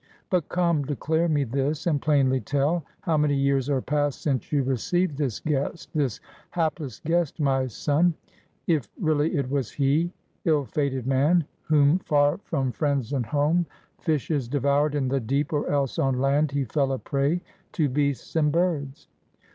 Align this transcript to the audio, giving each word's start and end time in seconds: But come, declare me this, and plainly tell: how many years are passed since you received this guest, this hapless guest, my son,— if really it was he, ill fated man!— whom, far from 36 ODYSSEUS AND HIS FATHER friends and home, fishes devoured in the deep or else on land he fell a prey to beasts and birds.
But 0.31 0.49
come, 0.49 0.83
declare 0.83 1.29
me 1.29 1.43
this, 1.43 1.85
and 1.85 2.01
plainly 2.01 2.39
tell: 2.41 2.83
how 3.01 3.17
many 3.17 3.35
years 3.35 3.69
are 3.69 3.83
passed 3.83 4.23
since 4.23 4.51
you 4.51 4.63
received 4.63 5.15
this 5.15 5.39
guest, 5.39 5.93
this 5.93 6.19
hapless 6.49 6.99
guest, 7.01 7.39
my 7.39 7.67
son,— 7.67 8.15
if 8.65 8.89
really 8.99 9.35
it 9.35 9.47
was 9.47 9.69
he, 9.69 10.11
ill 10.43 10.65
fated 10.65 11.05
man!— 11.05 11.45
whom, 11.69 11.99
far 11.99 12.39
from 12.39 12.71
36 12.71 12.73
ODYSSEUS 12.73 12.77
AND 12.77 12.77
HIS 12.77 12.77
FATHER 12.77 12.77
friends 12.79 13.13
and 13.13 13.25
home, 13.27 13.65
fishes 13.99 14.47
devoured 14.47 14.95
in 14.95 15.07
the 15.07 15.19
deep 15.19 15.53
or 15.53 15.69
else 15.69 15.99
on 15.99 16.19
land 16.19 16.49
he 16.49 16.63
fell 16.65 16.91
a 16.93 16.97
prey 16.97 17.39
to 17.73 17.87
beasts 17.87 18.35
and 18.35 18.51
birds. 18.51 19.07